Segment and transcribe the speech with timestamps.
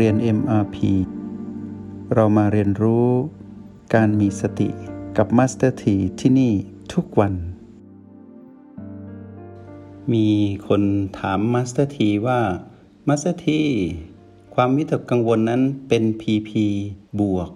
[0.00, 0.76] เรียน MRP
[2.14, 3.08] เรามาเรียนรู้
[3.94, 4.68] การมีสติ
[5.16, 6.52] กับ Master T ที่ที่นี่
[6.92, 7.34] ทุกวัน
[10.12, 10.26] มี
[10.68, 10.82] คน
[11.18, 12.40] ถาม Master T ว่า
[13.08, 13.46] Master T
[14.54, 16.50] ความวิตกกังวลนั้นเป็น PP
[17.20, 17.50] บวก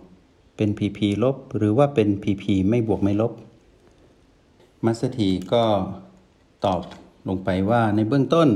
[0.57, 3.33] เป็น PP ลบ หรือว่าเป็น PP ไม่บวกไม่ลบ
[4.85, 5.21] Master T
[5.53, 5.65] ก็
[6.65, 6.83] ตอบ
[7.29, 8.49] ลงไปว่าในเบื้องต้น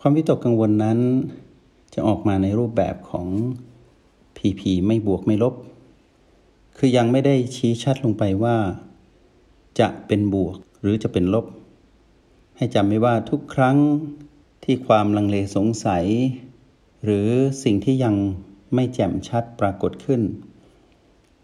[0.00, 1.00] ความวิตกกังวลนั้น
[1.98, 3.26] จะออกมาในรูปแบบของ
[4.36, 5.54] PP ไม่บวกไม่ลบ
[6.76, 8.56] คือยังไม่ได้ชี้ชัดลงไปว่า
[9.80, 11.46] จะเป็นบวกหรือจะเป็นลบ
[12.56, 13.76] ให้จำไว้ว่าทุกครั้ง
[14.64, 16.04] ที่ความลังเลสงสัย
[17.04, 17.28] หรือ
[17.64, 18.14] สิ่งที่ยัง
[18.74, 20.20] ไม่แจ่มชัดปรากฏขึ้น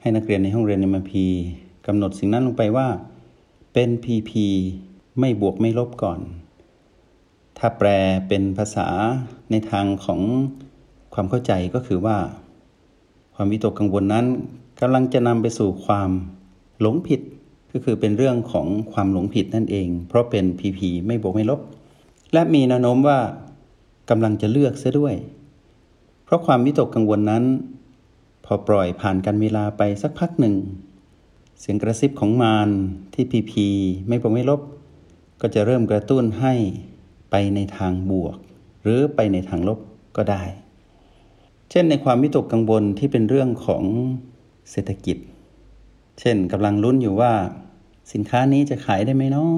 [0.00, 1.26] ให้นักเรียนในห้องเรียนในมพี
[1.86, 2.88] กำหนดสิ่งนั้นลงไปว่า
[3.72, 4.30] เป็น PP
[5.20, 6.20] ไม่บวกไม่ลบก่อน
[7.64, 7.88] ถ้าแปล
[8.28, 8.88] เป็นภาษา
[9.50, 10.20] ในทางของ
[11.14, 12.16] ความเข้าใจก็คือว่า
[13.34, 14.26] ความวิตกกังวลนั้น
[14.80, 16.10] กำลังจะนำไปสู่ความ
[16.80, 17.20] หลงผิด
[17.72, 21.60] ก็คือเป็นเรื่องของความหลงผิดนั่นเอง เพราะเป็นพีพีไม่บวกไม่ลบ
[22.32, 23.18] และมีแนวโน้มว่า
[24.10, 25.14] กำลังจะเลือกเสียด้วย
[26.24, 27.44] เพราะความวิตกกังวลนั้น
[28.44, 30.54] พอปล่อยผ่านกันเวลาไปสักพักหนึ่ง
[31.60, 32.68] เสียงกระซิบของมาร
[33.14, 33.66] ที่พีพี
[34.08, 34.60] ไม่บวกไม่ลบ
[35.40, 36.54] ก็จะเริ่มกระตุ้นให้
[37.32, 38.36] ไปในทางบวก
[38.82, 39.78] หรือไปในทางลบ
[40.16, 40.42] ก็ได้
[41.70, 43.84] เช่นในความวิตกกังวลที่เป็นเรื่องของ
[44.70, 45.16] เศรษฐกิจ
[46.20, 47.32] เช่นกำลังลุ้นอยู่ว่า
[48.12, 49.54] สินค้านี้จะขายได้ไหมเนาะ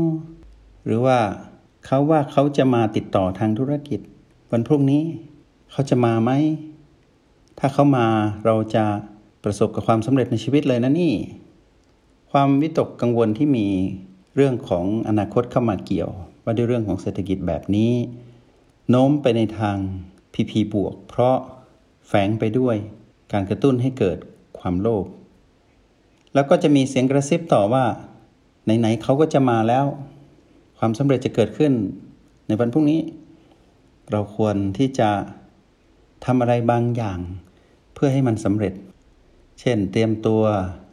[0.84, 1.18] หรือว่า
[1.86, 4.00] เขาว่าเขาจะมาติดต่อทางธุรกิจ
[4.50, 5.02] วันพรุ่งนี้
[5.70, 6.30] เขาจะมาไหม
[7.58, 8.06] ถ้าเขามา
[8.46, 8.84] เราจะ
[9.44, 11.14] ประสบกับความสำเร็จในชีวิตเลยนะนี่
[12.30, 13.66] ความวิตกกังวลที่มี
[14.36, 16.10] เรื่องของอนาคตเข้ามาเกี่ยว
[16.44, 17.92] ว่าด้วยเรื่องของเศรษฐกิจแบบนี้
[18.90, 19.76] โน้มไปในทาง
[20.34, 21.36] พีพีบวก เพราะ
[22.08, 22.76] แฝงไปด้วย
[23.32, 24.18] การกระตุ้นให้เกิด
[24.58, 25.04] ความโลภ
[26.34, 27.84] แล้วก็จะมีเสียงกระซิบต่อว่า
[28.64, 29.84] ไหนๆเขาก็จะมาแล้ว
[30.78, 31.72] ความสำเร็จจะเกิดขึ้น
[32.46, 33.00] ในวันพรุ่งนี้
[34.10, 35.10] เราควรที่จะ
[36.24, 37.18] ทำอะไรบางอย่าง
[37.94, 38.74] เพื่อให้มันสำเร็จ
[39.60, 40.42] เช่น เตรียมตัว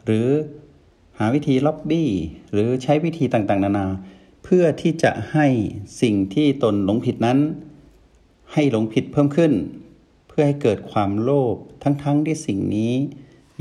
[0.04, 0.26] หรือ
[1.18, 2.08] หาวิธีล็อบบี้
[2.52, 3.86] หรือใช้วิธีต่างๆ นานา
[4.42, 5.46] เพื่อที่จะให้
[6.00, 7.38] สิ่งที่ตนหลงผิดนั้น
[8.52, 9.52] ให้หลงผิดเพิ่มขึ้น
[10.28, 12.92] เพื่อให้เกิดความโลภทั้งๆทที่สิ่งนี้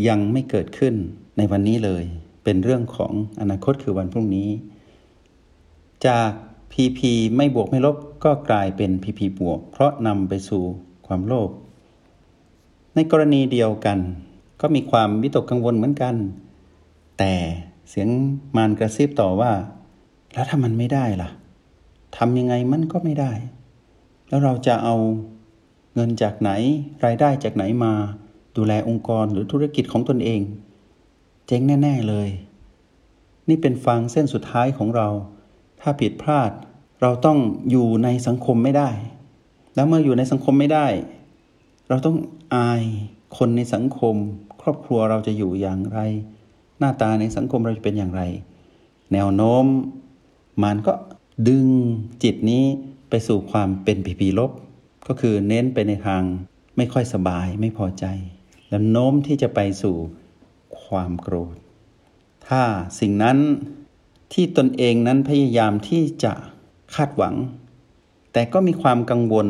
[0.08, 0.96] ยังไม่เกิดขึ้น
[1.38, 2.04] ในวันนี้เลย
[2.44, 3.12] เป็นเรื่องของ
[3.42, 4.50] อนาคตคือวันพรุ่งนี้
[6.08, 6.32] จาก
[6.74, 7.00] PP
[7.36, 10.64] ไม่บวกไม่ลบก็กลายเป็น PP บวก เพราะนำไปสู่
[11.08, 11.50] ความโลภ
[12.96, 14.00] ในกรณีเดียวกัน
[14.62, 16.16] ก็มีความวิตกกังวลเหมือนกัน
[17.20, 17.34] แต่
[17.90, 18.10] เสียง
[18.56, 19.52] มารกระซิบต่อว่า
[20.34, 21.30] แล้วถ้ามันไม่ได้ล่ะ
[22.18, 23.32] ทำยังไงมันก็ไม่ได้
[24.28, 24.96] แล้วเราจะเอา
[25.96, 26.52] เงินจากไหน
[27.06, 27.94] รายได้จากไหนมา
[28.56, 30.42] ดูแลองค์กรหรือธุรกิจของตนเอง
[31.48, 32.30] เจ๊งแน่ ๆเลย
[33.50, 35.08] นี่เป็นฟังเส้นสุดท้ายของเรา
[35.82, 36.52] ถ้าผิดพลาด
[37.02, 37.38] เราต้อง
[37.72, 38.90] อยู่ในสังคมไม่ได้
[39.76, 40.88] แล้วเมื่ออยู่ในสังคมไม่ได้
[41.90, 42.18] เราต้อง
[42.56, 42.84] อาย
[43.38, 44.16] คนในสังคม
[44.62, 46.00] ครอบครัวเราจะอยู่อย่างไร
[46.80, 48.24] หน้าตาในสังคมเราจะเป็นอย่างไร
[49.14, 49.66] แนวโน้ม
[50.64, 50.94] มันก็
[51.48, 51.68] ดึง
[52.24, 52.64] จิตนี้
[53.10, 54.52] ไปสู่ความเป็นผีผีลบ
[55.08, 56.24] ก็คือเน้นไปในทาง
[56.78, 58.06] ไม่ค่อยสบายไม่พอใจ
[58.70, 59.96] แล้วโน้มที่จะไปสู่
[60.84, 61.56] ความโกรธ
[62.48, 62.64] ถ้า
[63.00, 63.38] สิ่งนั้น
[64.34, 66.34] ที่ตนเองนั้นพยายามที่จะ
[66.96, 67.36] คาดหวัง
[68.34, 69.48] แต่ก็มีความกังวล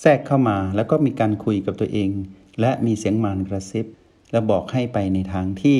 [0.00, 2.10] แทรกเข้ามา แล้วก็มีการคุยกับตัวเอง
[2.60, 3.86] และมีเสียงมารกระซิบ
[4.32, 5.78] แล้วบอกให้ไปในทางที่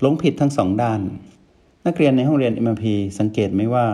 [0.00, 1.00] หลงผิดทั้งสองด้าน
[1.86, 2.84] นักเรียนในห้องเรียน MMP
[3.18, 3.86] สังเกตไหมว่า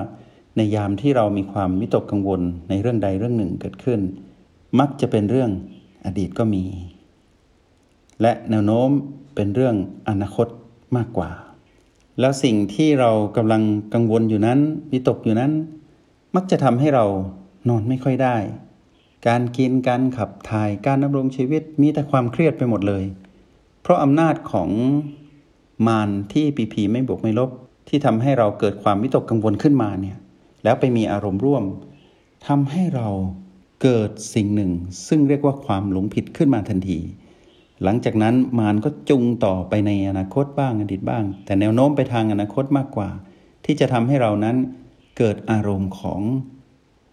[0.57, 4.01] ในยามที่เรามีความวิตกกังวลในเรื่องใดเรื่องหนึ่งเกิดขึ้น
[4.79, 5.51] มักจะเป็นเรื่อง
[6.07, 6.65] อดีตก็มี
[8.23, 8.89] และแนวโน้ม
[9.35, 9.77] เป็นเรื่อง
[10.09, 10.47] อนาคต
[10.97, 11.31] มากกว่า
[12.21, 13.63] แล้วสิ่งที่เรากำลัง
[13.95, 14.59] กังวลอยู่นั้น
[14.93, 15.53] วิตกอยู่นั้น
[16.37, 17.05] มักจะทำให้เรา
[17.69, 18.37] นอนไม่ค่อยได้
[19.29, 23.05] การกินการขับถ่ายการดำรงชีวิตมีแต่ความเครียดไปหมดเลย
[23.83, 24.71] เพราะอำนาจของ
[25.87, 27.51] มารที่ปีพีไม่บวกไม่ลบ
[27.89, 30.17] ที่ทำให้เราเกิดความวิตกกังวลขึ้นมาเนี่ย
[30.65, 31.65] แล้วไปมีอารมณ์ร่วม
[32.47, 33.09] ทำให้เรา
[33.83, 34.73] เกิดสิ่งหนึ่ง
[35.09, 36.99] ซึ่งเรียกว่าความหลงผิดขึ้นมาทันที
[37.83, 43.09] หลังจากนั้นมารก็จุงต่อไปในอนาคตบ้างอดีตบ้าง แต่แนวโน้มไปทางอนาคตมากกว่า
[43.65, 44.57] ที่จะทำให้เรานั้น
[45.19, 46.21] เกิดอารมณ์ของ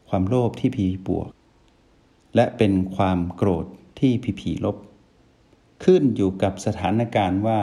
[0.10, 1.30] ความโลภที่ผีบวก
[2.36, 3.66] และเป็นความโกรธ
[4.00, 4.78] ที่ผีผีลบ
[5.84, 7.60] ขึ้นอยู่กับสถานการณ์ว่า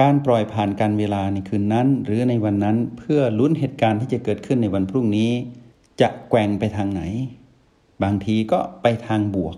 [0.00, 5.30] การปล่อยผ่านการเวลาในคืนนั้น หรือในวันนั้นเพื่อลุ้นเหตุการณ์ที่จะเกิดขึ้นในวันพรุ่งนี้
[6.00, 7.02] จะแกว่งไปทางไหน
[8.02, 9.56] บางทีก็ไปทางบวก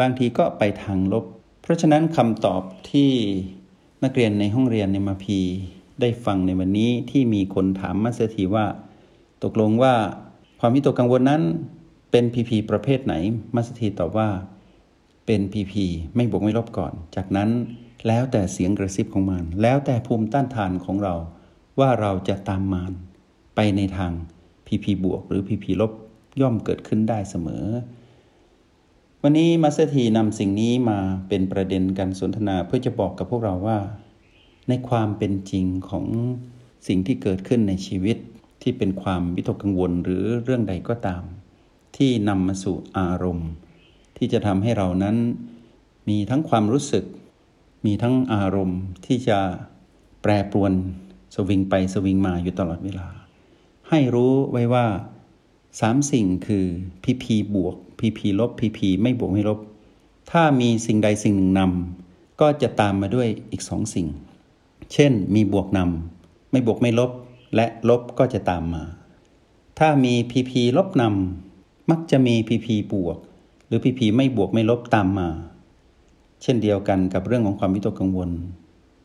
[0.00, 1.24] บางทีก็ไปทางลบ
[1.62, 3.10] เพราะฉะนั้นคำตอบที่
[4.04, 5.38] นักเรียนในห้องเรียนในมาพี
[6.00, 8.66] ได้ฟังในวันนี้ที่มีคนถามมัสถีว่า
[9.44, 9.94] ตกลงว่า
[10.60, 11.42] ความวิตกกังวลนั้น
[12.10, 13.14] เป็นพีพีประเภทไหน
[13.54, 14.28] มาสเตอร์ทีตอบว่า
[15.26, 15.84] เป็นพีพี
[16.14, 17.50] ไม่บวกไม่ลบก่อน จากนั้น
[18.06, 21.14] แล้วแต่เสียงกระซิบของมาร แล้วแต่ภูมิต้านทานของเรา
[21.78, 22.92] ว่าเราจะตามมาร
[23.54, 24.12] ไปในทาง
[24.66, 25.92] พีพีบวกหรือพีพีลบ
[26.40, 27.64] ย่อมเกิดขึ้นได้เสมอ
[29.22, 33.78] วันนี้มาสเตอร์ทีนำสิ่งนี้มาเป็นประเด็นการสนทนาเพื่อจะบอกกับพวกเราว่า
[34.68, 36.06] ในความเป็นจริงของ
[36.86, 38.16] สิ่งที่เกิดขึ้นในชีวิต
[38.62, 41.22] ที่เป็นความวิตกกังวลหรือเรื่องใดก็ตาม
[41.96, 43.50] ที่นำมาสู่อารมณ์
[44.16, 45.16] ที่จะทำให้เรานั้น
[46.08, 47.04] มีทั้งความรู้สึก
[47.84, 49.38] มีทั้งอารมณ์ที่จะ
[50.22, 50.72] แปรปรวน
[51.34, 53.08] สวิงไปสวิงมาอยู่ตลอดเวลา
[53.88, 54.86] ให้รู้ไว้ว่า
[55.80, 56.66] สามสิ่งคือ
[57.04, 59.58] พีพีบวกพีพีลบพีพีไม่บวกไม่ลบ
[60.30, 64.06] ถ้ามีสิ่งใดสิ่งหนึ่งนำก็จะตามมาด้วยอีกสองสิ่ง
[64.92, 67.10] เช่นมีบวกนำไม่บวกไม่ลบ
[67.54, 68.84] และลบก็จะตามมา
[69.78, 73.18] ถ้ามีพีพีลบนำมักจะมีพีพีบวก
[73.66, 75.28] หรือพีพีไม่บวกไม่ลบตามมา
[76.42, 78.30] เช่นเดียวกันกับเรื่องของความวิตกกังวล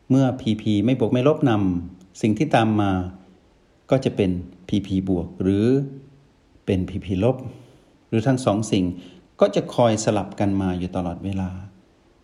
[0.10, 2.92] เมื่อพีพีไม่บวกไม่ลบนำสิ่งที่ตามมา
[3.90, 4.32] ก็จะเป็น
[4.70, 5.66] พีพีบวกหรือ
[6.66, 7.38] เป็นพีพีลบ
[8.08, 8.86] หรือทั้งสองสิ่ง
[9.40, 11.50] ก็จะคอยสลับกันมาอยู่ตลอดเวลา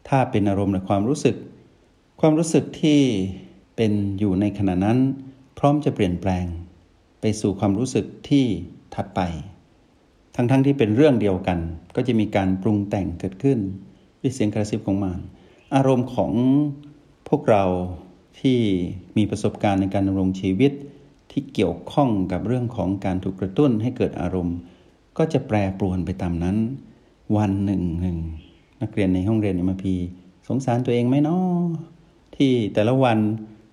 [0.07, 1.35] ถ้าเป็นอารมณ์และความรู้สึก
[2.21, 2.99] ความรู้สึกที่
[3.75, 4.97] เป็นอยู่ในขณะนั้น
[5.59, 6.45] พร้อมจะเปลี่ยนแปลง
[7.21, 8.45] ไปสู่ความรู้สึกที่
[8.95, 9.21] ถัดไป
[10.35, 11.59] ทั้งๆทที่เป็นเรื่องเดียวกัน
[11.95, 13.59] ก็จะมีการปรุงแต่งเกิดขึ้น
[14.23, 15.19] ด้วยเสียงกระซิบของมัน
[15.75, 16.31] อารมณ์ของ
[17.29, 17.63] พวกเรา
[18.39, 18.59] ที่
[19.17, 20.71] มีประสบการณ์ในการดำรงชีวิต
[21.31, 24.57] ที่เกี่ยวข้องกับเรื่องของการถูกกระตุ้นให้เกิดอารมณ์
[25.17, 26.57] ก็จะแปรปรวนไปตามนั้น
[27.37, 28.17] วันหนึ่งหนึ่ง
[28.81, 29.95] นักเรียนในห้องเรียนเอ็มพี
[30.47, 31.61] สงสารตัวเองไหมเนาะ
[32.35, 33.17] ที่แต่ละวัน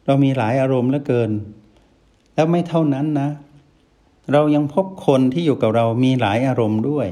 [0.07, 1.31] เรามีหลายอารมณ์เหลือเกิน
[2.35, 3.31] แล้วไม่เท่านั้นนะ
[4.33, 7.09] เรายังพบคนที่อยู่กับเรามีหลายอารมณ์ด้วย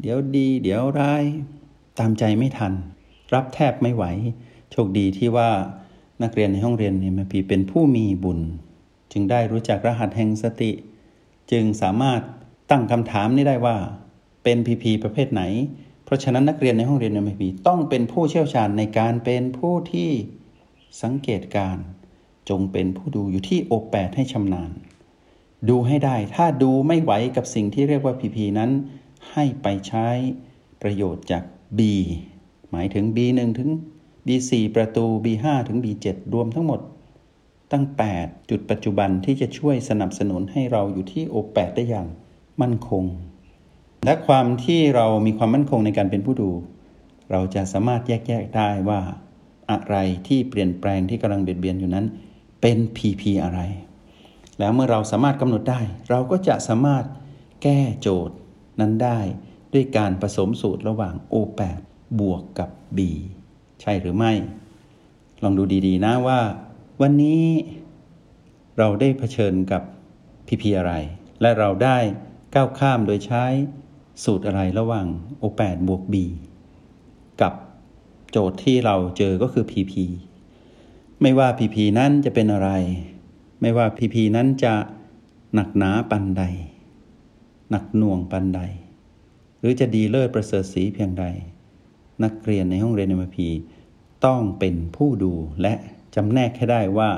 [0.00, 1.24] เดี๋ยวดี เดี๋ยวร้าย
[1.98, 2.72] ตามใจไม่ทัน
[3.34, 4.04] รับแทบไม่ไหว
[4.70, 5.50] โชคดีที่ว่า
[6.22, 8.40] นักเรียนในห้องเรียนเอ็มพีเป็นผู้มีบุญ
[9.12, 10.72] จึงได้รู้จักรหัสแห่งสติ
[11.52, 12.20] จึงสามารถ
[12.70, 13.76] ตั้งคำถามนี้ได้ว่า
[14.44, 15.42] เป็นพีพีประเภทไหน
[16.04, 20.10] เพราะฉะนั้นนักเรียนในห้องเรียนในพีต้องเป็นผู้เชี่ยวชาญในการเป็นผู้ที่
[21.02, 21.76] สังเกตการ
[22.48, 24.70] จงเป็นผู้ดูอยู่ที่โอแปดให้ชำนาญ
[25.68, 28.70] ดูให้ได้ถ้าดูไม่ไหวกับสิ่งที่เรียกว่าพีพีนั้น
[29.32, 30.08] ให้ไปใช้
[30.82, 31.42] ประโยชน์จาก
[31.78, 31.80] B
[32.70, 33.70] หมายถึง B1 ถึง
[34.26, 36.80] B4 ประตู B5 ถึง B7 รวมทั้งหมด
[37.72, 37.84] ตั้ง
[38.18, 42.06] 8 จุดปัจจุบันที่จะช่วยสนับสนุนให้เราอยู่ที่โอแปดได้อย่าง
[42.60, 43.04] มั่นคง
[44.04, 46.50] และความที่เรามีความมั่นคงในการเป็นผู้ดู
[47.30, 49.00] เราจะสามารถแยกแยกได้ว่า
[49.70, 49.96] อะไร
[50.26, 52.06] ที่เปลี่ยนแปลงที่กำลังเบียดเบียนอยู่นั้น
[52.60, 53.60] เป็น PP อะไร
[54.58, 55.80] แล้วเมื่อเราสามารถกำหนดได้
[56.10, 57.04] เราก็จะสามารถ
[57.62, 58.36] แก้โจทย์
[58.80, 59.18] นั้นได้
[59.72, 61.80] ด้วยการผสมสูตรระหว่าง O8
[62.20, 62.98] บวกกับ B
[63.80, 64.32] ใช่หรือไม่
[65.42, 66.40] ลองดูดีๆนะว่า
[67.00, 67.44] วันนี้
[68.78, 69.82] เราได้เผชิญกับ
[70.46, 70.92] พีพีอะไร
[71.40, 71.98] และเราได้
[72.54, 73.44] ก้าวข้ามโดยใช้
[74.24, 75.06] สูตรอะไรระหว่าง
[75.42, 76.14] O8 บวก B
[77.40, 77.52] กับ
[78.30, 79.92] โจทย์ที่เราเจอก็คือ PP
[81.22, 82.70] ไม่ว่า PP นั้นจะเป็นอะไร
[83.60, 84.74] ไม่ว่า PP นั้นจะ
[85.54, 86.42] หนักหนาปันใด
[87.70, 88.60] หนักหน่วงปันใด
[89.62, 91.24] หรือจะดีเลิศประเสริฐสีเพียงใด
[92.24, 93.48] นักเรียนในห้องเรียนในมพี
[94.26, 95.74] ต้องเป็นผู้ดูและ
[96.14, 97.10] จำแนกให้ได้ว่า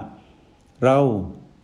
[0.85, 0.99] เรา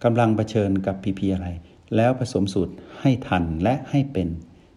[0.04, 1.48] กำลังเผชิญกับพีพีอะไร
[1.96, 4.28] แล้วผสมสูตรให้ทันและให้เป็น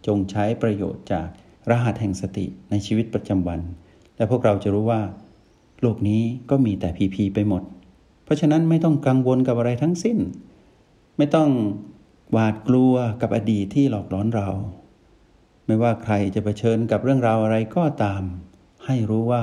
[0.06, 1.26] จงใช้ประโยชน์จาก
[1.70, 3.60] รหัสแห่งสติในชีวิตประจำวัน
[4.16, 5.02] และพวกเราจะรู้ว่า
[5.80, 7.62] โลกนี้ก็มีแต่พีพีไปหมด
[8.24, 10.18] เพราะฉะนั้นไม่ต้องกังวลกับอะไรทั้งสิ้น
[11.16, 11.50] ไม่ต้อง
[12.32, 14.48] หวาดกลัวกับอดีตที่หลอกหลอนเรา
[15.66, 18.22] ไม่ว่าใครจะเผชิญกับเรื่องราวอะไรก็ตาม
[18.86, 19.42] ให้รู้ว่า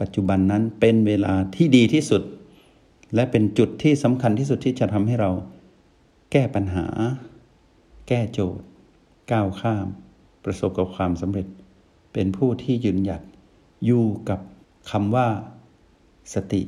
[0.00, 2.22] ปัจจุบันนั้นเป็นเวลาที่ดีที่สุด
[3.14, 5.30] และเป็นจุดที่สำคัญที่สุดที่จะทำให้เรา
[6.32, 6.86] แก้ปัญหา
[8.08, 8.66] แก้โจทย์
[9.32, 9.86] ก้าวข้าม
[10.44, 11.46] ประสบกับความสำเร็จ
[12.12, 13.22] เป็นผู้ที่ยืนหยัด
[13.84, 14.40] อยู่กับ
[14.90, 15.28] คำว่า
[16.34, 16.62] สติ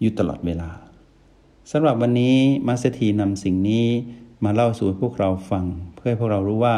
[0.00, 0.70] อยู่ตลอดเวลา
[1.72, 2.36] สำหรับวันนี้
[2.68, 3.86] มาสถีนำสิ่งนี้
[4.44, 5.64] มาเล่าสู่พวกเราฟัง
[5.96, 6.76] เพื่อให้พวกเรารู้ว่า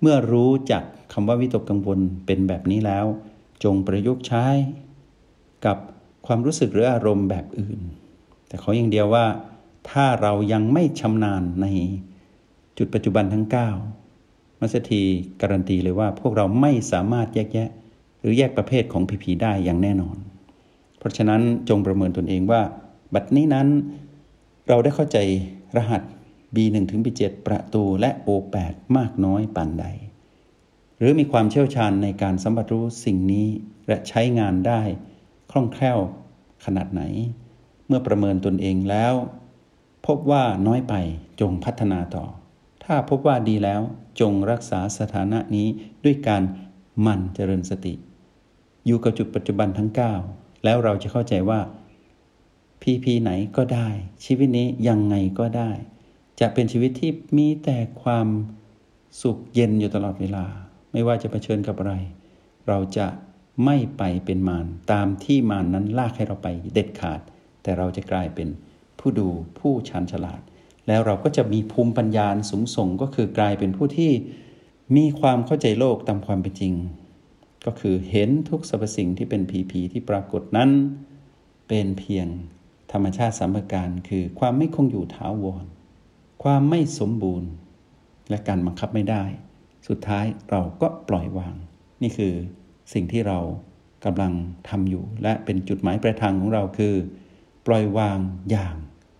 [0.00, 0.82] เมื่อรู้จัก
[1.12, 3.06] คำว่าวิตกกังวลเป็นแบบนี้แล้ว
[3.64, 4.46] จงประยุกต์ใช้
[5.66, 5.76] กับ
[6.26, 7.78] ความรู้สึกหรืออารมณ์แบบอื่น
[8.48, 9.26] แต่เขออย่างเดียวว่า
[9.90, 11.66] ถ้าเรายังไม่ชำนาญใน
[12.78, 13.46] จุดปัจจุบันทั้ง
[14.02, 15.02] 9 มัสถี
[15.40, 17.68] การันตีเลยว่าพวกเราไม่สามารถแยกแยะ
[18.20, 20.16] หรือแยกประเภทของ PP ได้อย่างแน่นอน
[20.98, 22.62] เพราะฉะนั้นจงประเมินตนเองว่า
[23.14, 23.68] บัดนี้นั้น
[24.68, 25.18] เราได้เข้าใจ
[25.76, 26.02] รหัส
[26.54, 29.86] B1 ถึง B7 ประตูและ O8 มากน้อยปานใด
[30.98, 33.46] หรือมีความเชี่ยวชาญในการสัมผัสรู้สิ่งนี้
[33.88, 34.80] และใช้งานได้
[35.50, 35.98] คล่องแคล่ว
[36.64, 37.02] ขนาดไหน
[37.86, 39.14] เมื่อประเมินตนเองแล้ว
[40.06, 40.94] พบว่าน้อยไป
[41.40, 42.24] จงพัฒนาต่อ
[42.84, 43.80] ถ้าพบว่าดีแล้ว
[44.20, 45.68] จงรักษาสถานะนี้
[46.04, 46.42] ด้วยการ
[47.06, 47.94] มั่นเจริญสติ
[48.86, 49.90] อยู่กับจุดปัจจุบันทั้ง
[50.26, 51.60] 9 แล้วเราจะเข้าใจว่า
[52.82, 53.88] พีพีไหนก็ได้
[54.24, 55.70] ชีวิตนี้ยังไงก็ได้
[56.40, 58.28] จะเป็นชีวิตที่มีแต่ความ
[59.22, 60.44] สุขเย็นอยู่ตลอดเวลา
[60.92, 61.94] ไม่ว่าจะะเผชิญกับอะไร
[62.68, 63.06] เราจะ
[63.64, 67.20] ไม่ไปเป็นมารตามที่มารนนั้นลากให้เราไปเด็ดขาด
[67.62, 68.48] แต่เราจะกลายเป็น
[68.98, 70.40] ผู้ดูผู้ชันฉลาด
[70.86, 74.12] แล้วเราก็จะมีภูมิปัญญาสูงส่งก็คือกลายเป็นผู้ที่
[74.96, 76.74] มีความเข้าใจโลกตามความเป็นจริง
[77.66, 80.70] ก็คือเห็นทุกสรรพสิ่งที่เป็นผีผีที่ปรากฏนั้น
[81.68, 82.26] เป็นเพียง
[82.92, 85.64] ธรรมชาติสัมการคือความไม่คงอยู่ถาวร
[86.42, 87.50] ความไม่สมบูรณ์
[88.30, 89.24] และการบังคับไม่ได้
[89.88, 91.54] สุดท้ายเราก็ปล่อยวาง
[92.02, 92.32] นี่คือ
[92.92, 93.38] สิ่งที่เรา
[94.04, 94.32] กำลัง
[94.68, 96.94] ทำอยู่ และเป็นจุดหมายปลายทางของเราคือ
[97.66, 98.18] ปล่อยวาง
[98.50, 98.74] อย่าง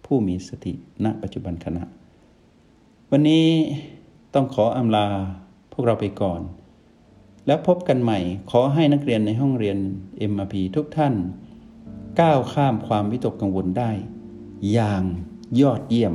[0.04, 0.72] ผู้มีสติ
[1.04, 1.84] ณปัจจุบันขณะ
[3.10, 3.46] วันนี้
[4.34, 5.06] ต้องขออำลา
[5.72, 6.40] พวกเราไปก่อน
[7.46, 8.18] แล้วพบกันใหม่
[8.50, 9.78] ขอให้นักเรียนในห้องเรียน
[10.30, 11.14] MRP ทุกท่าน
[12.20, 13.90] ก้าวข้ามความวิตกกังวลได้
[14.72, 15.02] อย่าง
[15.60, 16.14] ยอดเยี่ยม